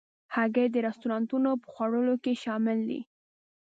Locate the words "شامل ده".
2.43-2.99